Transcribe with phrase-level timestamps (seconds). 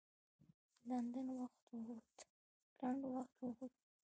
[0.87, 1.67] لنډ وخت
[3.41, 3.75] ووت.